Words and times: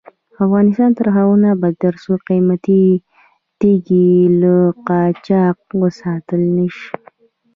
افغانستان 0.43 0.89
تر 0.97 1.07
هغو 1.15 1.33
نه 1.43 1.47
ابادیږي، 1.55 1.81
ترڅو 1.83 2.13
قیمتي 2.27 2.83
تیږې 3.59 4.09
له 4.41 4.55
قاچاق 4.87 5.57
وساتل 5.81 6.41
نشي. 6.57 6.89